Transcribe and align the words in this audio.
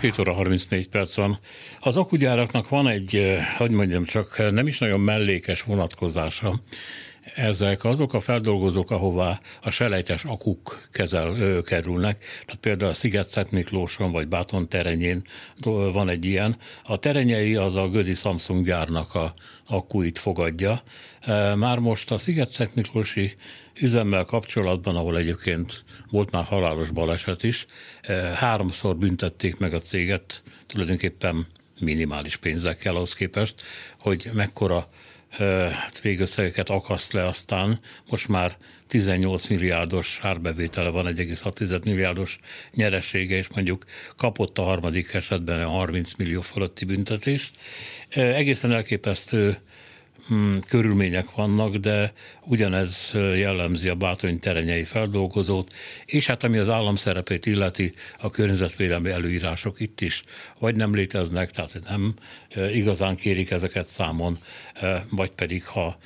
7 0.00 0.18
óra 0.18 0.32
34 0.32 0.88
perc 0.88 1.16
van. 1.16 1.38
Az 1.80 1.96
akugyáraknak 1.96 2.68
van 2.68 2.88
egy, 2.88 3.38
hogy 3.56 3.70
mondjam, 3.70 4.04
csak 4.04 4.50
nem 4.52 4.66
is 4.66 4.78
nagyon 4.78 5.00
mellékes 5.00 5.62
vonatkozása. 5.62 6.60
Ezek 7.34 7.84
azok 7.84 8.14
a 8.14 8.20
feldolgozók, 8.20 8.90
ahová 8.90 9.40
a 9.62 9.70
selejtes 9.70 10.24
akuk 10.24 10.88
kezel, 10.92 11.36
ö, 11.36 11.62
kerülnek. 11.62 12.18
Tehát 12.44 12.60
például 12.60 12.90
a 12.90 12.94
sziget 12.94 13.50
Miklóson 13.50 14.12
vagy 14.12 14.28
Báton 14.28 14.68
terenyén 14.68 15.22
van 15.92 16.08
egy 16.08 16.24
ilyen. 16.24 16.56
A 16.84 16.96
terenyei 16.96 17.56
az 17.56 17.76
a 17.76 17.88
Gödi 17.88 18.14
Samsung 18.14 18.66
gyárnak 18.66 19.14
a 19.14 19.34
akuit 19.66 20.18
fogadja. 20.18 20.82
Már 21.54 21.78
most 21.78 22.10
a 22.10 22.18
sziget 22.18 22.70
Miklósi 22.74 23.34
üzemmel 23.80 24.24
kapcsolatban, 24.24 24.96
ahol 24.96 25.18
egyébként 25.18 25.84
volt 26.10 26.30
már 26.30 26.44
halálos 26.44 26.90
baleset 26.90 27.42
is, 27.42 27.66
háromszor 28.34 28.96
büntették 28.96 29.58
meg 29.58 29.74
a 29.74 29.80
céget, 29.80 30.42
tulajdonképpen 30.66 31.46
minimális 31.80 32.36
pénzekkel 32.36 32.94
ahhoz 32.94 33.14
képest, 33.14 33.62
hogy 33.98 34.30
mekkora 34.32 34.88
végösszegeket 36.02 36.68
akaszt 36.68 37.12
le 37.12 37.26
aztán, 37.26 37.80
most 38.10 38.28
már 38.28 38.56
18 38.86 39.46
milliárdos 39.46 40.18
árbevétele 40.22 40.88
van, 40.88 41.06
1,6 41.06 41.84
milliárdos 41.84 42.38
nyeresége, 42.74 43.36
és 43.36 43.48
mondjuk 43.48 43.84
kapott 44.16 44.58
a 44.58 44.62
harmadik 44.62 45.12
esetben 45.12 45.62
a 45.62 45.68
30 45.68 46.14
millió 46.14 46.40
fölötti 46.40 46.84
büntetést. 46.84 47.50
Egészen 48.08 48.72
elképesztő 48.72 49.58
Hmm, 50.28 50.60
körülmények 50.68 51.34
vannak, 51.34 51.76
de 51.76 52.12
ugyanez 52.46 53.10
jellemzi 53.14 53.88
a 53.88 53.94
bátony 53.94 54.38
terenyei 54.38 54.84
feldolgozót, 54.84 55.72
és 56.04 56.26
hát 56.26 56.44
ami 56.44 56.58
az 56.58 56.68
állam 56.68 56.96
szerepét 56.96 57.46
illeti, 57.46 57.92
a 58.20 58.30
környezetvédelmi 58.30 59.10
előírások 59.10 59.80
itt 59.80 60.00
is 60.00 60.22
vagy 60.58 60.76
nem 60.76 60.94
léteznek, 60.94 61.50
tehát 61.50 61.78
nem 61.88 62.14
igazán 62.72 63.16
kérik 63.16 63.50
ezeket 63.50 63.86
számon, 63.86 64.36
vagy 65.10 65.30
pedig 65.30 65.66
ha 65.66 65.96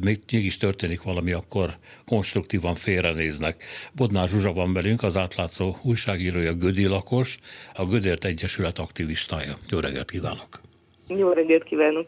mégis 0.00 0.56
történik 0.56 1.02
valami, 1.02 1.32
akkor 1.32 1.76
konstruktívan 2.06 2.74
félrenéznek. 2.74 3.64
Bodnár 3.92 4.28
Zsuzsa 4.28 4.52
van 4.52 4.72
velünk, 4.72 5.02
az 5.02 5.16
átlátszó 5.16 5.76
újságírója 5.82 6.54
Gödi 6.54 6.86
lakos, 6.86 7.38
a 7.74 7.84
Gödért 7.84 8.24
Egyesület 8.24 8.78
aktivistája. 8.78 9.56
Jó 9.70 9.78
reggelt 9.78 10.10
kívánok! 10.10 10.60
Jó 11.08 11.32
reggelt 11.32 11.64
kívánok! 11.64 12.06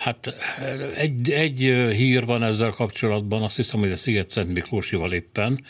Hát 0.00 0.34
egy, 0.96 1.30
egy 1.30 1.58
hír 1.96 2.24
van 2.24 2.42
ezzel 2.42 2.70
kapcsolatban, 2.70 3.42
azt 3.42 3.56
hiszem, 3.56 3.80
hogy 3.80 3.90
a 3.90 3.96
Sziget 3.96 4.30
Szent 4.30 4.52
Miklósival 4.52 5.12
éppen, 5.12 5.64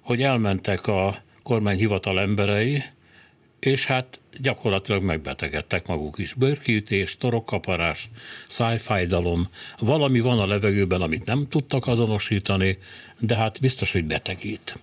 hogy 0.00 0.22
elmentek 0.22 0.86
a 0.86 1.16
kormányhivatal 1.42 2.20
emberei, 2.20 2.82
és 3.60 3.86
hát 3.86 4.20
gyakorlatilag 4.40 5.02
megbetegedtek 5.02 5.86
maguk 5.86 6.18
is. 6.18 6.34
Bőrkiütés, 6.34 7.16
torokkaparás, 7.16 8.10
szájfájdalom, 8.48 9.48
valami 9.78 10.20
van 10.20 10.38
a 10.38 10.46
levegőben, 10.46 11.02
amit 11.02 11.24
nem 11.24 11.48
tudtak 11.48 11.86
azonosítani, 11.86 12.78
de 13.18 13.36
hát 13.36 13.60
biztos, 13.60 13.92
hogy 13.92 14.04
betegít. 14.04 14.78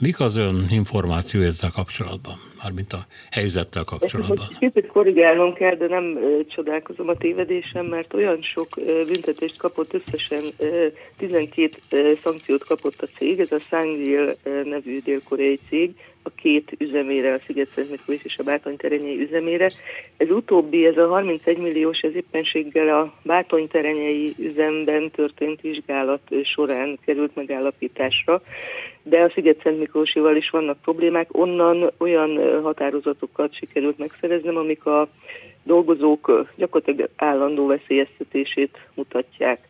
Mik 0.00 0.20
az 0.20 0.36
ön 0.36 0.64
információ 0.70 1.40
ezzel 1.40 1.70
kapcsolatban, 1.70 2.34
mármint 2.62 2.92
a 2.92 3.06
helyzettel 3.30 3.84
kapcsolatban? 3.84 4.46
Kicsit 4.58 4.86
korrigálnom 4.86 5.54
kell, 5.54 5.74
de 5.74 5.86
nem 5.86 6.18
csodálkozom 6.48 7.08
a 7.08 7.16
tévedésem, 7.16 7.86
mert 7.86 8.14
olyan 8.14 8.42
sok 8.42 8.68
büntetést 8.84 9.56
kapott, 9.56 9.94
összesen 9.94 10.42
12 11.16 11.70
szankciót 12.22 12.64
kapott 12.64 13.02
a 13.02 13.06
cég, 13.06 13.40
ez 13.40 13.52
a 13.52 13.58
Sangil 13.58 14.36
nevű 14.64 15.00
dél-koreai 15.04 15.58
cég, 15.68 15.94
a 16.26 16.30
két 16.34 16.76
üzemére, 16.78 17.32
a 17.32 17.40
Sziget 17.46 17.68
Miklós 17.90 18.24
és 18.24 18.38
a 18.38 18.42
Bátony 18.42 18.76
terenyei 18.76 19.20
üzemére. 19.20 19.70
Ez 20.16 20.30
utóbbi, 20.30 20.86
ez 20.86 20.96
a 20.96 21.08
31 21.08 21.58
milliós, 21.58 22.00
ez 22.00 22.14
éppenséggel 22.14 22.88
a 22.88 23.14
Bátony 23.22 23.68
terenyei 23.68 24.34
üzemben 24.38 25.10
történt 25.10 25.60
vizsgálat 25.60 26.20
során 26.54 26.98
került 27.04 27.34
megállapításra, 27.34 28.42
de 29.04 29.20
a 29.20 29.30
Sziget 29.34 29.78
Miklósival 29.78 30.36
is 30.36 30.50
vannak 30.50 30.80
problémák. 30.82 31.28
Onnan 31.30 31.90
olyan 31.98 32.62
határozatokat 32.62 33.54
sikerült 33.54 33.98
megszereznem, 33.98 34.56
amik 34.56 34.86
a 34.86 35.08
dolgozók 35.62 36.46
gyakorlatilag 36.56 37.10
állandó 37.16 37.66
veszélyeztetését 37.66 38.78
mutatják. 38.94 39.68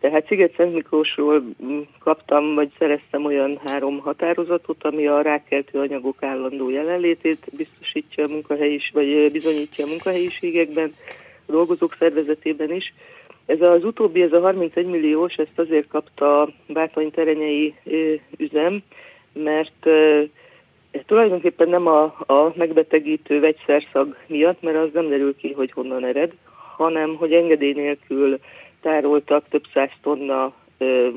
Tehát 0.00 0.26
Sziget-Szent 0.26 0.74
Miklósról 0.74 1.42
mm, 1.64 1.80
kaptam, 1.98 2.54
vagy 2.54 2.70
szereztem 2.78 3.24
olyan 3.24 3.60
három 3.66 3.98
határozatot, 3.98 4.84
ami 4.84 5.06
a 5.06 5.20
rákkeltő 5.20 5.78
anyagok 5.78 6.22
állandó 6.22 6.70
jelenlétét 6.70 7.46
biztosítja 7.56 8.24
a 8.24 8.28
munkahelyis, 8.28 8.90
vagy 8.94 9.30
bizonyítja 9.32 9.84
a 9.84 9.88
munkahelyiségekben, 9.88 10.94
a 11.46 11.52
dolgozók 11.52 11.94
szervezetében 11.98 12.72
is. 12.72 12.94
Ez 13.46 13.60
az 13.60 13.84
utóbbi, 13.84 14.22
ez 14.22 14.32
a 14.32 14.40
31 14.40 14.86
milliós, 14.86 15.34
ezt 15.34 15.58
azért 15.58 15.88
kapta 15.88 16.48
Bátony 16.66 17.10
terenyei 17.10 17.74
üzem, 18.36 18.82
mert 19.32 19.86
ez 20.90 21.00
tulajdonképpen 21.06 21.68
nem 21.68 21.86
a, 21.86 22.02
a 22.26 22.52
megbetegítő 22.54 23.40
vegyszerszag 23.40 24.16
miatt, 24.26 24.62
mert 24.62 24.76
az 24.76 24.88
nem 24.92 25.08
derül 25.08 25.36
ki, 25.36 25.52
hogy 25.52 25.72
honnan 25.72 26.04
ered, 26.04 26.32
hanem 26.76 27.16
hogy 27.16 27.32
engedély 27.32 27.72
nélkül 27.72 28.38
tároltak 28.80 29.44
több 29.48 29.64
száz 29.72 29.90
tonna 30.02 30.52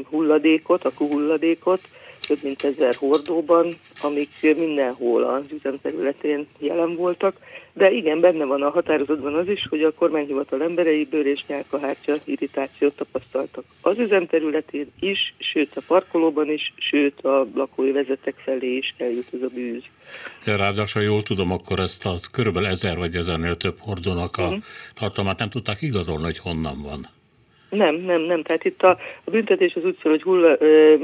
hulladékot, 0.10 0.86
akuhulladékot, 0.86 1.82
több 2.28 2.44
mint 2.44 2.64
ezer 2.64 2.96
hordóban, 2.96 3.78
amik 4.02 4.30
mindenhol 4.42 5.24
az 5.24 5.52
üzem 5.52 5.78
területén 5.82 6.48
jelen 6.60 6.96
voltak, 6.96 7.36
de 7.74 7.92
igen, 7.92 8.20
benne 8.20 8.46
van 8.46 8.62
a 8.62 8.70
határozatban 8.70 9.36
az 9.36 9.48
is, 9.48 9.68
hogy 9.70 9.84
a 9.84 9.94
kormányhivatal 9.94 10.64
emberei 10.64 11.06
bőr 11.06 11.26
és 11.26 11.44
nyálkahártya 11.48 12.14
irritációt 12.26 12.96
tapasztaltak. 12.96 13.64
Az 13.82 14.00
üzem 14.00 14.28
területén 14.28 14.88
is, 15.00 15.34
sőt 15.38 15.76
a 15.76 15.82
parkolóban 15.88 16.52
is, 16.52 16.74
sőt 16.78 17.20
a 17.20 17.48
lakói 17.56 17.92
vezetek 17.92 18.36
felé 18.44 18.76
is 18.76 18.94
eljut 18.98 19.28
ez 19.34 19.42
a 19.42 19.54
bűz. 19.54 19.84
Ja, 20.46 20.56
ráadásul 20.56 21.02
jól 21.02 21.24
tudom, 21.24 21.52
akkor 21.52 21.80
ezt 21.80 22.06
a 22.06 22.14
körülbelül 22.32 22.70
ezer 22.70 22.98
vagy 22.98 23.16
ezernél 23.16 23.56
több 23.56 23.78
hordónak 23.80 24.38
a 24.38 24.44
uh-huh. 24.44 24.64
tartalmát 24.94 25.38
nem 25.38 25.50
tudták 25.50 25.82
igazolni, 25.82 26.24
hogy 26.24 26.38
honnan 26.38 26.82
van. 26.82 27.08
Nem, 27.74 27.96
nem, 27.96 28.22
nem. 28.22 28.42
Tehát 28.42 28.66
itt 28.66 28.84
a, 28.84 28.98
a 29.24 29.32
büntetés 29.32 29.76
az 29.76 29.86
úgy 29.86 29.98
szól, 30.02 30.12
hogy 30.12 30.22
hulla, 30.22 30.56
ö, 30.60 30.96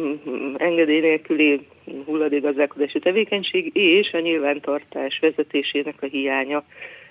engedély 0.58 1.00
nélküli 1.00 1.68
hulladékgazdálkodási 2.06 3.00
tevékenység 3.00 3.72
és 3.74 4.14
a 4.14 4.20
nyilvántartás 4.20 5.20
vezetésének 5.20 5.96
a 6.02 6.06
hiánya. 6.06 6.64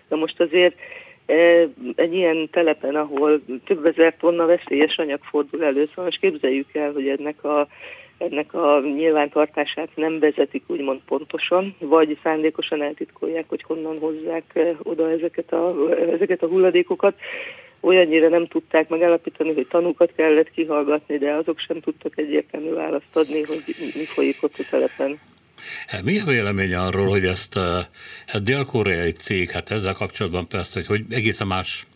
Na 0.08 0.16
most 0.16 0.40
azért 0.40 0.74
egy 1.94 2.14
ilyen 2.14 2.48
telepen, 2.50 2.94
ahol 2.94 3.40
több 3.64 3.86
ezer 3.86 4.14
tonna 4.20 4.46
veszélyes 4.46 4.96
anyag 4.96 5.20
fordul 5.22 5.64
elő, 5.64 5.86
szóval 5.86 6.04
most 6.04 6.20
képzeljük 6.20 6.74
el, 6.74 6.92
hogy 6.92 7.08
ennek 7.08 7.44
a, 7.44 7.68
ennek 8.18 8.54
a 8.54 8.80
nyilvántartását 8.80 9.88
nem 9.94 10.18
vezetik 10.18 10.62
úgymond 10.66 11.00
pontosan, 11.06 11.76
vagy 11.78 12.18
szándékosan 12.22 12.82
eltitkolják, 12.82 13.44
hogy 13.48 13.62
honnan 13.62 13.98
hozzák 13.98 14.58
oda 14.82 15.10
ezeket 15.10 15.52
a, 15.52 15.74
ezeket 16.14 16.42
a 16.42 16.48
hulladékokat 16.48 17.14
olyannyira 17.80 18.28
nem 18.28 18.46
tudták 18.46 18.88
megállapítani, 18.88 19.52
hogy 19.52 19.66
tanúkat 19.66 20.12
kellett 20.16 20.50
kihallgatni, 20.50 21.18
de 21.18 21.32
azok 21.32 21.58
sem 21.58 21.80
tudtak 21.80 22.18
egyértelmű 22.18 22.72
választ 22.72 23.16
adni, 23.16 23.42
hogy 23.42 23.62
mi 23.78 24.04
folyik 24.04 24.42
ott 24.42 24.58
a 24.58 24.64
telepen. 24.70 25.18
Hát 25.86 26.02
mi 26.02 26.18
a 26.18 26.24
vélemény 26.24 26.74
arról, 26.74 27.08
hogy 27.08 27.24
ezt 27.24 27.56
a, 27.56 27.88
a 28.32 28.38
dél-koreai 28.38 29.10
cég, 29.10 29.50
hát 29.50 29.70
ezzel 29.70 29.94
kapcsolatban 29.94 30.48
persze, 30.48 30.78
hogy, 30.78 30.86
hogy 30.86 31.14
egészen 31.14 31.46
más 31.46 31.86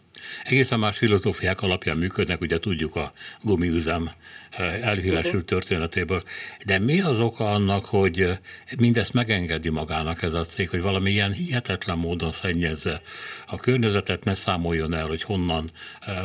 egészen 0.44 0.78
más 0.78 0.98
filozófiák 0.98 1.60
alapján 1.60 1.97
működnek, 1.97 2.41
ugye 2.41 2.59
tudjuk 2.59 2.97
a 2.97 3.12
gumiüzem 3.43 4.10
elhíresült 4.58 5.44
történetéből. 5.44 6.22
De 6.64 6.78
mi 6.78 7.00
az 7.00 7.20
oka 7.20 7.50
annak, 7.50 7.84
hogy 7.84 8.38
mindezt 8.78 9.12
megengedi 9.14 9.68
magának 9.68 10.22
ez 10.22 10.34
a 10.34 10.44
cég, 10.44 10.68
hogy 10.68 10.80
valami 10.80 11.10
ilyen 11.10 11.32
hihetetlen 11.32 11.98
módon 11.98 12.32
szennyezze 12.32 13.02
a 13.46 13.56
környezetet, 13.56 14.25
ne 14.25 14.34
számoljon 14.34 14.94
el, 14.94 15.06
hogy 15.06 15.22
honnan 15.22 15.70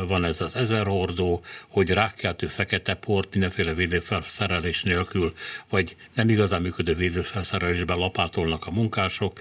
van 0.06 0.24
ez 0.24 0.40
az 0.40 0.56
ezer 0.56 0.86
hordó, 0.86 1.42
hogy 1.68 1.90
rákkeltő 1.90 2.46
fekete 2.46 2.94
port 2.94 3.32
mindenféle 3.32 3.74
védőfelszerelés 3.74 4.82
nélkül, 4.82 5.32
vagy 5.68 5.96
nem 6.14 6.28
igazán 6.28 6.62
működő 6.62 6.94
védőfelszerelésben 6.94 7.98
lapátolnak 7.98 8.66
a 8.66 8.70
munkások. 8.70 9.40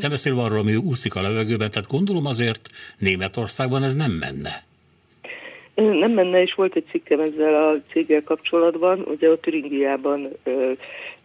Nem 0.00 0.10
beszélve 0.10 0.42
arról, 0.42 0.58
ami 0.58 0.76
úszik 0.76 1.14
a 1.14 1.22
levegőben, 1.22 1.70
tehát 1.70 1.88
gondolom 1.88 2.26
azért 2.26 2.70
Németországban 2.98 3.84
ez 3.84 3.94
nem 3.94 4.10
menne. 4.10 4.64
Nem 5.74 6.12
menne, 6.12 6.42
és 6.42 6.54
volt 6.54 6.76
egy 6.76 6.84
cikkem 6.90 7.20
ezzel 7.20 7.68
a 7.68 7.80
céggel 7.92 8.22
kapcsolatban. 8.22 9.04
Ugye 9.06 9.28
a 9.28 9.38
Türingiában 9.38 10.28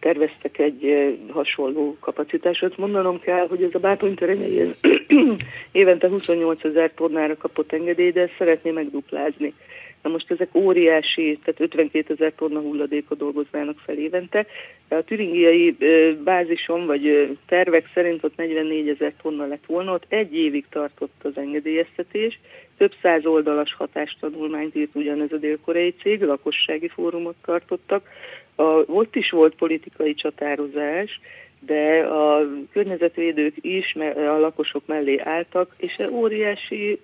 terveztek 0.00 0.58
egy 0.58 1.16
hasonló 1.30 1.96
kapacitásot. 2.00 2.76
Mondanom 2.76 3.20
kell, 3.20 3.46
hogy 3.48 3.62
ez 3.62 3.70
a 3.72 3.78
Bátony 3.78 4.14
évente 5.72 6.08
28 6.08 6.64
ezer 6.64 6.92
tonnára 6.92 7.36
kapott 7.36 7.72
engedély, 7.72 8.10
de 8.10 8.30
szeretné 8.38 8.70
megduplázni. 8.70 9.54
Na 10.02 10.10
most 10.10 10.30
ezek 10.30 10.54
óriási, 10.54 11.38
tehát 11.44 11.60
52 11.60 12.14
ezer 12.14 12.32
tonna 12.36 12.60
hulladékot 12.60 13.18
dolgoznának 13.18 13.78
fel 13.78 13.96
évente. 13.96 14.46
A 14.88 15.02
türingiai 15.02 15.76
bázison 16.24 16.86
vagy 16.86 17.36
tervek 17.46 17.90
szerint 17.94 18.24
ott 18.24 18.36
44 18.36 18.88
ezer 18.88 19.12
tonna 19.22 19.46
lett 19.46 19.66
volna, 19.66 19.92
ott 19.92 20.04
egy 20.08 20.36
évig 20.36 20.66
tartott 20.70 21.20
az 21.22 21.38
engedélyeztetés, 21.38 22.38
több 22.80 22.94
száz 23.02 23.26
oldalas 23.26 23.74
hatástanulmányt 23.74 24.74
írt 24.74 24.94
ugyanez 24.94 25.32
a 25.32 25.36
dél-koreai 25.36 25.94
cég, 26.02 26.22
lakossági 26.22 26.88
fórumot 26.88 27.34
tartottak, 27.44 28.08
a, 28.54 28.62
ott 28.86 29.16
is 29.16 29.30
volt 29.30 29.54
politikai 29.54 30.14
csatározás, 30.14 31.20
de 31.66 32.06
a 32.06 32.46
környezetvédők 32.72 33.54
is 33.60 33.96
a 34.16 34.38
lakosok 34.38 34.86
mellé 34.86 35.18
álltak, 35.18 35.74
és 35.76 35.98
óriási 36.10 37.00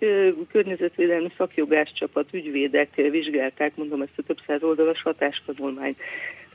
környezetvédelmi 0.53 1.33
szakjogász 1.37 1.93
csapat, 1.95 2.29
ügyvédek 2.33 2.95
vizsgálták, 2.95 3.77
mondom 3.77 4.03
ezt 4.03 4.19
a 4.19 4.23
több 4.23 4.39
száz 4.47 4.63
oldalas 4.63 5.03
hatástanulmányt. 5.03 5.99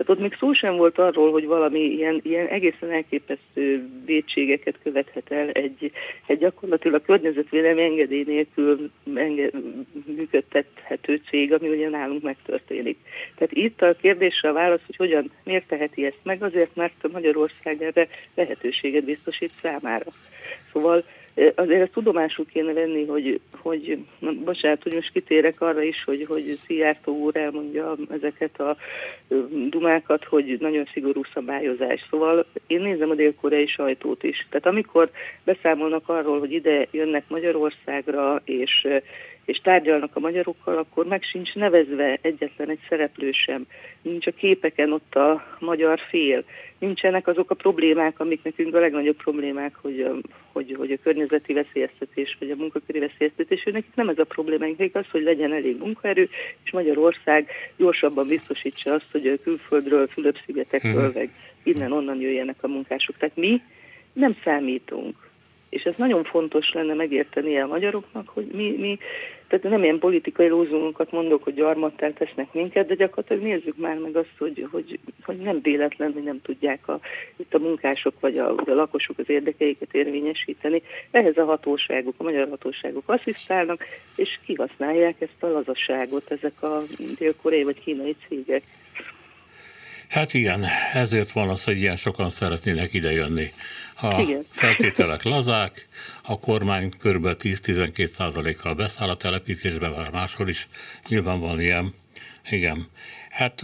Tehát 0.01 0.19
ott 0.19 0.29
még 0.29 0.37
szó 0.39 0.53
sem 0.53 0.75
volt 0.75 0.97
arról, 0.97 1.31
hogy 1.31 1.45
valami 1.45 1.79
ilyen, 1.79 2.19
ilyen 2.23 2.47
egészen 2.47 2.91
elképesztő 2.91 3.89
védségeket 4.05 4.75
követhet 4.83 5.31
el 5.31 5.49
egy, 5.49 5.91
egy 6.25 6.37
gyakorlatilag 6.37 7.01
környezetvédelmi 7.01 7.81
engedély 7.81 8.23
nélkül 8.23 8.89
enge, 9.15 9.49
működtethető 10.05 11.21
cég, 11.29 11.53
ami 11.53 11.69
ugye 11.69 11.89
nálunk 11.89 12.21
megtörténik. 12.21 12.97
Tehát 13.35 13.53
itt 13.53 13.81
a 13.81 13.95
kérdésre 14.01 14.49
a 14.49 14.53
válasz, 14.53 14.85
hogy 14.85 14.95
hogyan, 14.95 15.31
miért 15.43 15.67
teheti 15.67 16.05
ezt 16.05 16.19
meg, 16.23 16.43
azért, 16.43 16.75
mert 16.75 17.11
Magyarország 17.11 17.81
erre 17.93 18.07
lehetőséget 18.35 19.03
biztosít 19.03 19.51
számára. 19.61 20.05
Szóval 20.71 21.03
azért 21.55 21.81
ezt 21.81 21.91
tudomásul 21.91 22.45
kéne 22.45 22.73
venni, 22.73 23.05
hogy, 23.05 23.39
hogy 23.61 23.97
na, 24.19 24.31
bocsánat, 24.31 24.83
hogy 24.83 24.93
most 24.93 25.11
kitérek 25.11 25.61
arra 25.61 25.81
is, 25.81 26.03
hogy, 26.03 26.25
hogy 26.27 26.41
Szijjártó 26.41 27.17
úr 27.17 27.35
elmondja 27.35 27.95
ezeket 28.09 28.59
a 28.59 28.77
dumákat, 29.69 30.23
hogy 30.23 30.57
nagyon 30.59 30.87
szigorú 30.93 31.21
szabályozás. 31.33 32.07
Szóval 32.09 32.45
én 32.67 32.81
nézem 32.81 33.09
a 33.09 33.15
dél-koreai 33.15 33.67
sajtót 33.67 34.23
is. 34.23 34.47
Tehát 34.49 34.65
amikor 34.65 35.09
beszámolnak 35.43 36.09
arról, 36.09 36.39
hogy 36.39 36.51
ide 36.51 36.87
jönnek 36.91 37.23
Magyarországra, 37.27 38.41
és 38.45 38.87
és 39.45 39.57
tárgyalnak 39.57 40.15
a 40.15 40.19
magyarokkal, 40.19 40.77
akkor 40.77 41.05
meg 41.05 41.23
sincs 41.23 41.53
nevezve 41.53 42.19
egyetlen 42.21 42.69
egy 42.69 42.79
szereplő 42.89 43.31
sem. 43.31 43.65
Nincs 44.01 44.27
a 44.27 44.31
képeken 44.31 44.91
ott 44.93 45.15
a 45.15 45.43
magyar 45.59 45.99
fél. 46.09 46.43
Nincsenek 46.79 47.27
azok 47.27 47.51
a 47.51 47.55
problémák, 47.55 48.19
amik 48.19 48.43
nekünk 48.43 48.75
a 48.75 48.79
legnagyobb 48.79 49.15
problémák, 49.15 49.75
hogy 49.81 50.07
hogy, 50.51 50.75
hogy 50.77 50.91
a 50.91 51.01
környezeti 51.03 51.53
veszélyeztetés, 51.53 52.37
vagy 52.39 52.51
a 52.51 52.55
munkaköri 52.55 52.99
veszélyeztetés, 52.99 53.63
nekik 53.63 53.95
nem 53.95 54.09
ez 54.09 54.17
a 54.17 54.23
probléma, 54.23 54.65
nekik 54.65 54.95
az, 54.95 55.05
hogy 55.11 55.23
legyen 55.23 55.53
elég 55.53 55.77
munkaerő, 55.77 56.29
és 56.63 56.71
Magyarország 56.71 57.49
gyorsabban 57.77 58.27
biztosítsa 58.27 58.93
azt, 58.93 59.07
hogy 59.11 59.27
a 59.27 59.41
külföldről, 59.43 60.07
Fülöp-szigetekről, 60.07 61.11
hmm. 61.11 61.11
meg 61.15 61.29
innen-onnan 61.63 62.19
jöjjenek 62.19 62.57
a 62.61 62.67
munkások. 62.67 63.17
Tehát 63.17 63.35
mi 63.35 63.61
nem 64.13 64.35
számítunk 64.43 65.30
és 65.71 65.83
ez 65.83 65.93
nagyon 65.97 66.23
fontos 66.23 66.71
lenne 66.73 66.93
megérteni 66.93 67.59
a 67.59 67.67
magyaroknak, 67.67 68.29
hogy 68.29 68.45
mi, 68.45 68.75
mi 68.77 68.99
tehát 69.47 69.69
nem 69.69 69.83
ilyen 69.83 69.99
politikai 69.99 70.47
lózungokat 70.47 71.11
mondok, 71.11 71.43
hogy 71.43 71.53
gyarmattal 71.53 72.13
tesznek 72.13 72.53
minket, 72.53 72.87
de 72.87 72.95
gyakorlatilag 72.95 73.43
nézzük 73.43 73.77
már 73.77 73.97
meg 73.97 74.15
azt, 74.15 74.33
hogy, 74.37 74.67
hogy, 74.71 74.99
hogy 75.23 75.37
nem 75.37 75.59
véletlen, 75.61 76.13
hogy 76.13 76.23
nem 76.23 76.41
tudják 76.41 76.87
a, 76.87 76.99
itt 77.35 77.53
a 77.53 77.59
munkások 77.59 78.19
vagy 78.19 78.37
a, 78.37 78.49
a 78.49 78.63
lakosok 78.65 79.17
az 79.17 79.29
érdekeiket 79.29 79.93
érvényesíteni. 79.93 80.81
Ehhez 81.11 81.37
a 81.37 81.45
hatóságok, 81.45 82.13
a 82.17 82.23
magyar 82.23 82.49
hatóságok 82.49 83.03
asszisztálnak, 83.05 83.85
és 84.15 84.39
kihasználják 84.45 85.21
ezt 85.21 85.43
a 85.43 85.47
lazasságot 85.47 86.31
ezek 86.31 86.63
a 86.63 86.81
dél-koreai 87.17 87.63
vagy 87.63 87.79
kínai 87.79 88.15
cégek. 88.27 88.61
Hát 90.07 90.33
igen, 90.33 90.65
ezért 90.93 91.31
van 91.31 91.49
az, 91.49 91.63
hogy 91.63 91.77
ilyen 91.77 91.95
sokan 91.95 92.29
szeretnének 92.29 92.93
idejönni. 92.93 93.47
A 94.01 94.21
Igen. 94.21 94.41
feltételek 94.51 95.23
lazák, 95.23 95.87
a 96.23 96.39
kormány 96.39 96.89
kb. 96.89 97.27
10-12 97.39 98.05
százalékkal 98.05 98.73
beszáll 98.73 99.09
a 99.09 99.15
telepítésbe, 99.15 99.87
vagy 99.87 100.11
máshol 100.11 100.49
is 100.49 100.67
nyilván 101.07 101.39
van 101.39 101.61
ilyen. 101.61 101.93
Igen. 102.49 102.87
Hát 103.29 103.63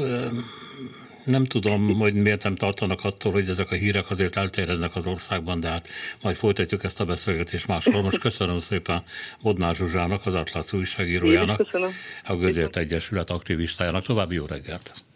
nem 1.24 1.46
tudom, 1.46 1.94
hogy 1.98 2.14
miért 2.14 2.44
nem 2.44 2.56
tartanak 2.56 3.04
attól, 3.04 3.32
hogy 3.32 3.50
ezek 3.50 3.72
a 3.72 3.76
hírek 3.76 4.10
azért 4.10 4.36
elterjednek 4.36 4.96
az 4.96 5.08
országban, 5.08 5.60
de 5.60 5.68
hát 5.68 5.88
majd 6.22 6.36
folytatjuk 6.36 6.84
ezt 6.84 7.00
a 7.00 7.06
beszélgetést 7.06 7.68
máshol. 7.68 8.02
Most 8.02 8.20
köszönöm 8.20 8.60
szépen 8.60 9.04
Bodnár 9.42 9.76
Zsuzsának, 9.76 10.26
az 10.26 10.34
Atlac 10.34 10.74
újságírójának, 10.74 11.78
a 12.24 12.36
Gözért 12.36 12.78
Egyesület 12.78 13.30
aktivistájának. 13.30 14.04
További 14.04 14.36
jó 14.36 14.46
reggelt! 14.46 15.07